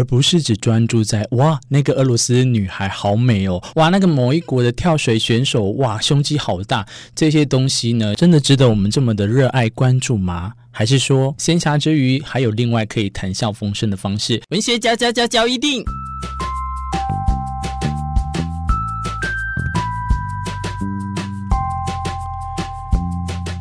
[0.00, 10.54] 而不是只专注在哇，那个俄罗斯女孩好美哦，哇，那个某一国的跳水选手哇，胸肌好大，这些东西呢，真的值得我们这么的热爱关注吗？
[10.70, 14.42] 还是说闲暇之余还有另外可以谈笑风生的方式？
[14.48, 15.84] 文学嚼嚼嚼嚼一定。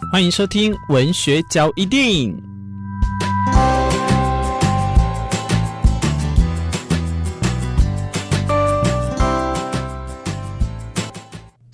[0.09, 2.48] 欢迎收听文学交一定。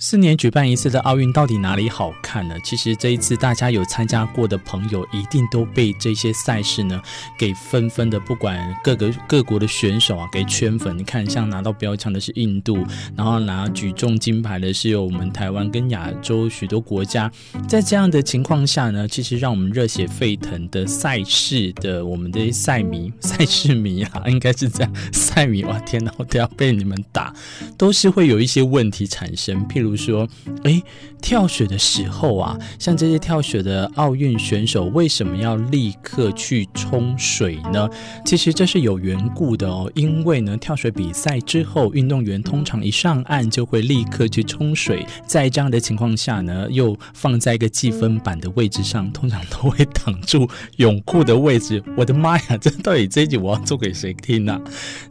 [0.08, 2.54] 四年举办一次的奥运到底哪里好看呢？
[2.62, 7.02] 其实这一次大家有参加过的朋友，一定都被这些赛事呢
[7.36, 10.96] 给纷纷的，不管各个各国的选手啊，给圈粉。
[10.96, 17.28] 你看，像拿到标枪的是印度，然后拿举重金牌的是有我们台湾跟亚洲许多国家。
[17.68, 27.34] 在这样的情况下呢，其实让我们热血沸腾的赛事的我们的赛迷、 赛事迷啊，应该是这样，赛迷哇，天哪，我都要被你们打，
[27.76, 29.96] 都是会有一些问题产生，譬如。
[30.06, 30.28] 说，
[30.62, 30.82] 诶，
[31.20, 37.88] 跳水的时候啊，像这些跳水的奥运选手，为什么要立刻去冲水呢？
[38.24, 51.82] 其实这是有缘故的哦，因为呢，跳水比赛之后，运动员通常一上岸就会立刻去冲水，在这样的情况下呢，又放在一个计分板的位置上，通常都会挡住泳裤的位置。
[51.96, 54.60] 我的妈呀，这到底这一集我要做给谁听呢？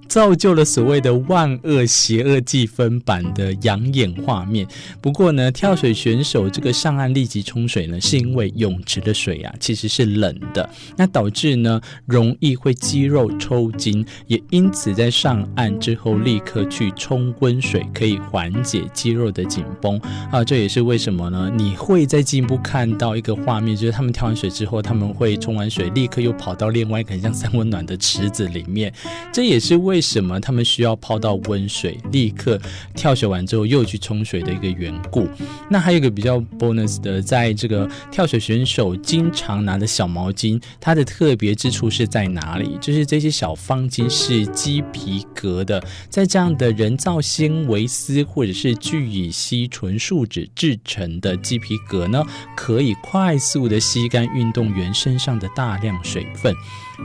[0.07, 4.66] 造就了所谓的万恶邪恶计分板的养眼画面。
[5.02, 20.00] 不过呢，跳水选手这个上岸立即冲水呢，是因为泳池的水啊其实是冷的，那导致呢容易会肌肉抽筋，也因此在上岸之后立刻去冲温水，可以缓解肌肉的紧绷
[20.31, 20.44] 啊。
[20.44, 21.52] 这也是为什么呢？
[21.56, 28.94] 你会在进一步看到一个画面，就是他们跳完水之后，他们会冲完水，立刻又跑到另外一个像三温暖的池子里面。
[29.31, 32.59] 这也是为什么他们需要泡到温水，立刻
[32.96, 35.27] 跳水完之后又去冲水的一个缘故，
[35.69, 42.78] 那还有一个比较 bonus 的，在这个跳水选手经常拿的小毛巾，它的特别之处是在哪里？
[42.81, 52.23] 就是这些小方巾是鸡皮革的，在这样的人造纤维丝或者是聚乙烯纯树脂制成的鸡皮革呢，
[52.56, 56.53] 可以快速的吸干运动员身上的大量水分。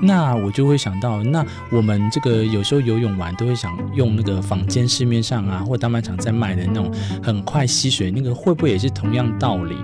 [0.02, 6.92] 那我就会想到，那我们这个有时候游泳完都会想用那个坊间市面上啊，或大卖场在卖的那种
[7.22, 9.76] 很快吸水那个，会不会也是同样道理？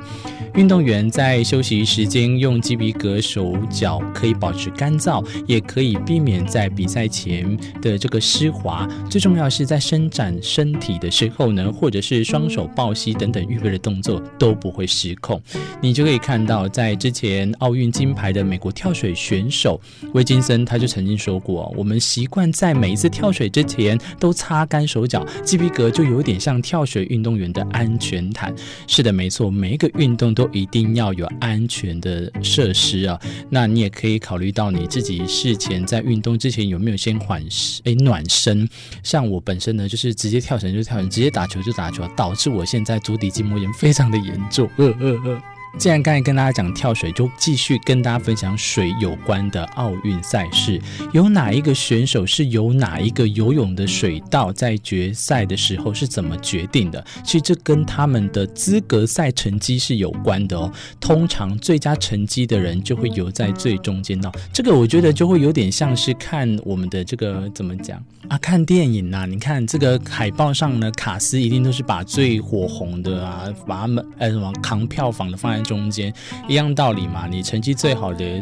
[0.55, 8.89] 运动员在休息时间用鸡皮革手脚可以保持干燥，也可以避免在比赛前的这个湿滑。
[9.11, 15.39] 最重要是在伸展身体的时候呢，或者是双手抱膝等等预备的动作都不会失控。
[15.83, 19.79] 你就可以看到，在之前奥运金牌的美国跳水选手。
[20.13, 28.55] 威金森他就曾经说过：“我们习惯在每一次跳水之前都擦干手脚，鸡皮革就有点像跳水运动员的安全毯。”
[28.87, 33.21] 是的，没错，每一个运动都一定要有安全的设施啊。
[33.51, 37.43] 那你也可以考虑到你自己事前在运动之前有没有先缓
[37.85, 38.69] 诶暖身。
[39.03, 44.69] 像我本身呢，就是直接跳绳就跳绳，直接打球就打球，导致我现在足底筋膜炎非常的严重。
[44.77, 45.56] 呃呃呃。
[45.79, 50.81] 既然刚才跟大家讲跳水，就继续跟大家分享水有关的奥运赛事。
[51.13, 57.05] 有哪一个选手是由哪一个游泳的水道在决赛的时候是怎么决定的？
[57.23, 60.73] 其实这跟他们的资格赛成绩是有关的哦。
[60.99, 64.33] 通常最佳成绩的人就会游在最中间道。
[64.55, 68.39] 这个我觉得就会有点像是看我们的这个怎么讲啊？
[68.39, 75.66] 看电影呐、你看这个海报上呢，卡斯一定都是把最火红的啊，把他们呃什么扛票房的放在。
[75.67, 76.13] 中间
[76.49, 78.41] 一样道理嘛，你成绩最好的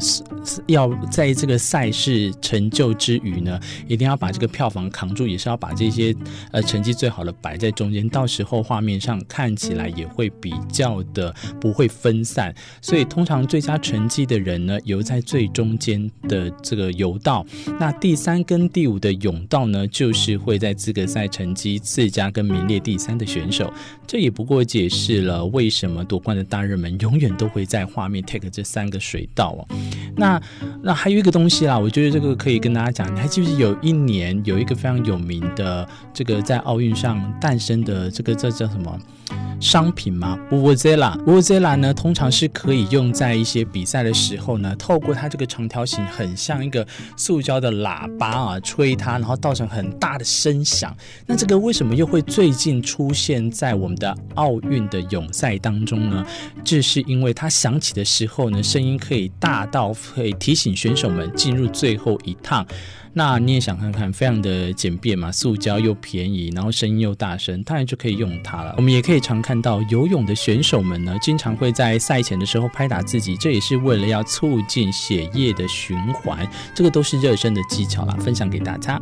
[0.67, 3.59] 要在这个赛事成就之余呢，
[3.89, 6.15] 一定要把这个票房扛住，也是要把这些
[6.53, 12.55] 呃成绩最好的摆在中间，到时候画面上看起来也会比较的不会分散。
[12.83, 17.45] 所以通常最佳成绩的人呢，游在最中间的这个游道，
[17.81, 23.73] 那第三跟第五的泳道呢，就是会在资格赛成绩次佳跟名列第三的选手。
[24.07, 29.67] 这也不过解释了为什么夺冠的大热门永永远都会在画面 take 这三个水道哦。
[30.17, 30.41] 那
[30.83, 33.15] 那还有一个东西啦，我觉得这个可以跟大家讲。
[33.15, 38.99] 你还记不记得有一年有一个非常有名的这个在奥运上诞生的这个这叫什么？
[39.61, 46.87] 商品吗？Vuvuzela，Vuvuzela 呢，通常是可以用在一些比赛的时候呢，透过它这个长条形，很像一个
[47.17, 50.95] 塑胶的喇叭啊，吹它，然后造成很大的声响。
[51.27, 56.27] 那这个为什么又会最近出现在我们的奥运的泳赛当中呢？
[56.63, 62.67] 这是因为它响起的时候呢，声音可以大到可以提醒选手们进入最后一趟。
[63.17, 68.75] 那你也想看看，非常的简便嘛，塑胶又便宜，然后声音又大声，当然就可以用它了。
[68.77, 76.45] 我们也可以常看到游泳的选手们呢，经常会在赛前的时候拍打自己，这也是为了要促进血液的循环，
[76.75, 79.01] 这个都是热身的技巧啦，分享给大家。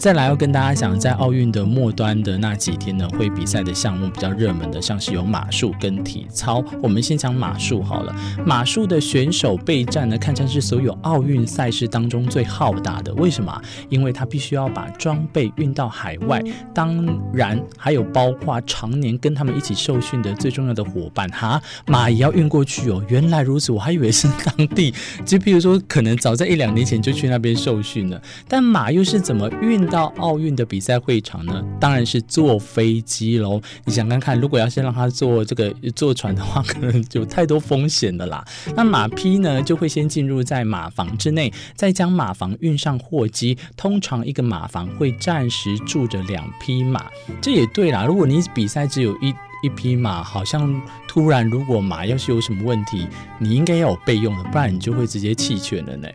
[0.00, 6.64] 再来要跟大家讲，在奥运的末端的那几天呢，会比赛的项目比较热门的，像是有马术跟体操。
[6.82, 8.16] 我们先讲马术好了。
[8.46, 13.12] 马术的选手备战呢，堪称是所有奥运赛事当中最浩大的。
[13.16, 13.60] 为什么？
[13.90, 16.42] 因为他必须要把装备运到海外，
[16.72, 23.04] 当然还有包括常年跟他们一起受训的最重要的伙伴哈，马也要运过去哦。
[23.10, 24.94] 原来如此，我还以为是当地，
[25.26, 28.18] 就譬如说可能早在一两年前就去那边受训了。
[28.48, 31.62] 但马又是怎么运到奥运的比赛会场呢？
[31.80, 33.60] 当然是坐飞机喽。
[33.84, 38.44] 你想看看，如果要是让他坐这个坐船的话，可能就太多风险的啦。
[38.76, 43.58] 那马匹呢，就会先进入在马房之内，再将马房运上货机。
[43.76, 47.06] 通常一个马房会暂时住着两匹马。
[47.42, 53.06] 这也对啦，如果你比赛只有一一匹马，好像突然如果马要是有什么问题，
[53.38, 56.08] 你应该要有备用的，不然你就会直接弃权了呢。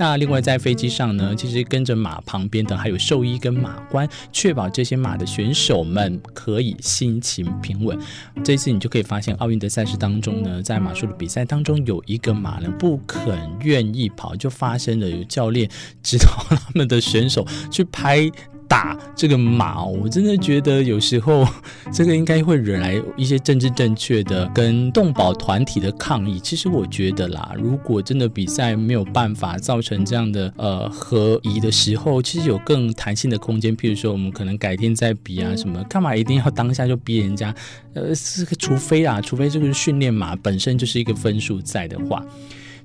[0.00, 7.98] 那另外在飞机上呢，其实跟着马旁边的还有兽医跟马官，确保这些马的选手们可以心情平稳。
[8.42, 15.68] 这次你就可以发现，奥运的赛事当中呢，在马术的比赛当中，有一个马呢不肯愿意跑，就发生了有教练
[16.02, 18.30] 指导 他们的选手去拍。
[18.70, 21.44] 打这个马，我真的觉得有时候
[21.92, 26.38] 这个应该会惹来一些政治正确的跟动保团体的抗议。
[26.38, 33.76] 其实我觉得啦，如果真的比赛没有办法造成这样的呃合宜的时候，其实有更弹性的空间。
[33.76, 37.52] 譬如说，我们可能改天再比啊什么，干嘛一定要当下就逼人家？
[37.94, 42.24] 呃，这个除非啊，除非这个训练马本身就是一个分数在的话。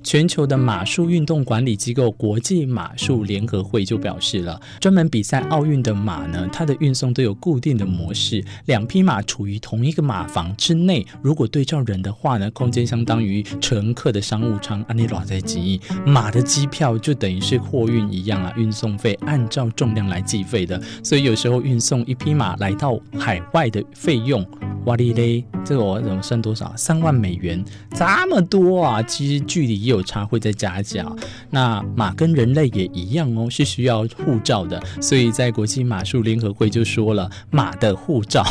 [0.05, 11.03] 全球的马术运动管理机构国际马术联合会就表示了，专门比赛奥运的马呢，它的运送都有固定的模式，两匹马处于同一个马房之内。
[11.23, 14.79] 如果对照人的话呢，空间相当于乘客的商务舱。
[14.87, 20.79] 安尼拉在记忆，马的机票就等于是货运一样啊，运送费按照重量来计费的。
[21.03, 24.45] 所以有时候运送一匹马来到海外的费用，
[24.85, 26.71] 哇哩嘞，这个我怎么算多少？
[26.77, 27.65] 三万美元，
[27.95, 29.01] 这么多啊！
[29.01, 30.05] 其实距离也有。
[30.05, 31.03] 差会再加价，
[31.49, 38.45] 那马跟人类也一样哦，是需要护照的，所以在国际马术联合会就说了，马的护照，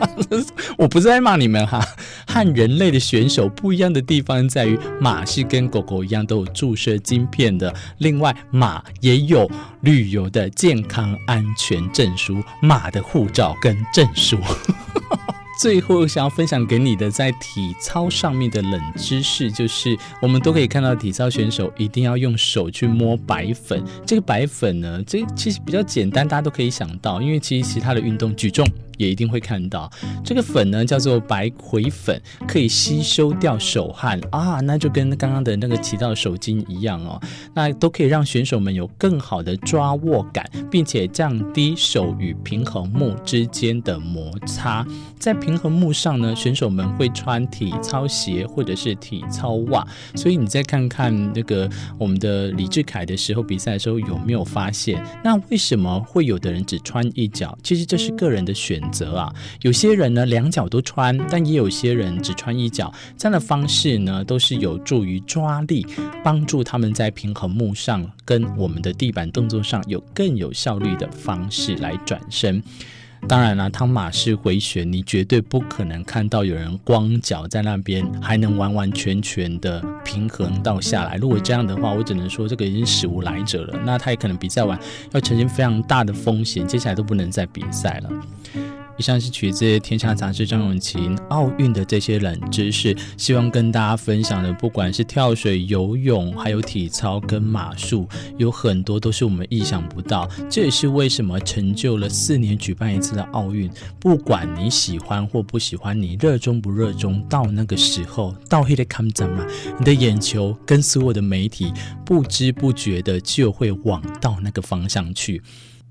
[0.76, 1.82] 我不是在骂你们哈，
[2.26, 9.50] 和人类的选手不一样的地方在于，马是跟狗狗一样都有注射晶片的，另外马也有
[9.80, 14.36] 旅游的健康安全证书，马的护照跟证书。
[15.62, 23.80] 最后想要分享给你的，在体操上面的冷知识，就是我们都可以看到体操选手一定要用手去摸白粉。
[24.04, 28.68] 这个白粉呢，这其实比较简单，大家都可以想到，因为其实其他的运动举重。
[29.02, 29.90] 也一定会看到
[30.24, 37.20] 这个粉呢，叫做白葵粉，可以吸收掉手汗啊，那就跟刚刚的那个提到的手巾一样哦，
[37.54, 44.86] 那都可以让选手们有更好的抓握感，并且降低手与平衡木之间的摩擦。
[45.18, 51.68] 在平衡木上呢，选手们会穿体操鞋或者是体操袜，所以你再看看那个
[51.98, 55.04] 我们的李志凯的时候比赛的时候有没有发现？
[55.24, 57.56] 那为什么会有的人只穿一脚？
[57.62, 59.02] 其实这是个人的选择。
[59.02, 62.92] 择啊，有些人呢两脚都穿，但也有些人只穿一脚。
[63.16, 65.86] 这样的方式呢，都是有助于抓力，
[66.22, 72.62] 帮助他们在平衡木上跟我们的地板动作上有更有效率的方式来转身。
[73.28, 81.14] 当然了，汤马式回旋，你绝对不可能看到有人光脚在那边还能完完全全的平衡到下来。
[81.14, 83.80] 如果这样的话，我只能说这个已经史无来者了。
[83.86, 84.76] 那他也可能比赛完
[85.12, 88.10] 要承担非常大的风险，接下来都不能再比赛了。
[89.02, 100.28] 像是取自《天下杂志》张永琴奥运的这些冷知识，希望跟大家分享的，不管是跳水、游泳，还有体操跟马术，有很多都是我们意想不到。
[100.48, 103.68] 这也是为什么成就了四年举办一次的奥运，
[103.98, 109.44] 不管你喜欢或不喜欢，你热衷不热衷，到那个时候，到黑的看展嘛，
[109.78, 111.72] 你的眼球跟所有的媒体
[112.04, 115.42] 不知不觉的就会往到那个方向去。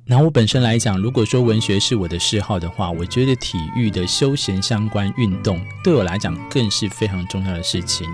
[0.08, 8.06] 拿我本身来讲，如果说文学是我的嗜好的话，我觉得体育的休闲相关运动对我来讲更是非常重要的事情。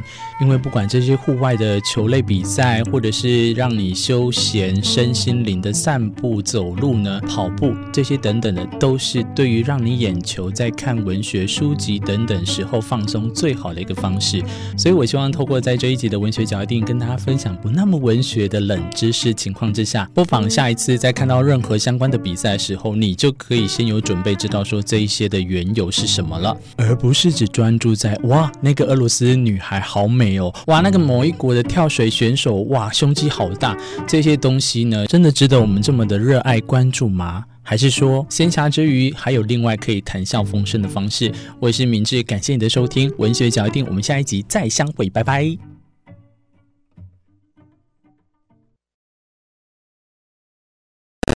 [0.42, 14.44] 因为不管这些户外的球类比赛，或者是让你休闲身心灵的散步、走路呢、跑步这些等等的，都是对于让你眼球在看文学书籍等等时候放松最好的一个方式。
[14.78, 21.77] 所以我希望透过在这一集的文学脚定跟大家分享不那么文学的冷知识情况之下，不妨下一次再看到任何。
[21.78, 37.44] 相关的比赛的时候，你就可以先有准备，知道说这一些的缘由是什么了，而不是只专注在哇，那个俄罗斯女孩好美哦，哇，那个某一国的跳水选手哇，胸肌好大，这些东西呢，真的值得我们这么的热爱关注吗？
[37.62, 41.30] 还是说闲暇之余还有另外可以谈笑风生的方式？
[41.60, 45.77] 我是明志，感谢你的收听，文学脚印，我们下一集再相会，拜拜。